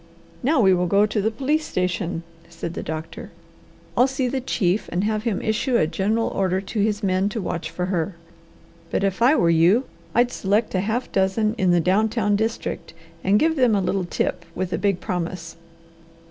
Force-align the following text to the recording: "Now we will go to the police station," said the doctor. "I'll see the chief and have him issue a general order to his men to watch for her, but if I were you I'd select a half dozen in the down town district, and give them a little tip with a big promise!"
"Now 0.41 0.59
we 0.59 0.73
will 0.73 0.87
go 0.87 1.05
to 1.05 1.21
the 1.21 1.29
police 1.29 1.63
station," 1.63 2.23
said 2.49 2.73
the 2.73 2.81
doctor. 2.81 3.29
"I'll 3.95 4.07
see 4.07 4.27
the 4.27 4.41
chief 4.41 4.89
and 4.91 5.03
have 5.03 5.25
him 5.25 5.39
issue 5.43 5.77
a 5.77 5.85
general 5.85 6.29
order 6.29 6.59
to 6.59 6.79
his 6.79 7.03
men 7.03 7.29
to 7.29 7.39
watch 7.39 7.69
for 7.69 7.85
her, 7.85 8.15
but 8.89 9.03
if 9.03 9.21
I 9.21 9.35
were 9.35 9.51
you 9.51 9.83
I'd 10.15 10.31
select 10.31 10.73
a 10.73 10.79
half 10.79 11.11
dozen 11.11 11.53
in 11.59 11.69
the 11.69 11.79
down 11.79 12.09
town 12.09 12.35
district, 12.35 12.95
and 13.23 13.37
give 13.37 13.55
them 13.55 13.75
a 13.75 13.79
little 13.81 14.05
tip 14.05 14.43
with 14.55 14.73
a 14.73 14.79
big 14.79 15.01
promise!" 15.01 15.55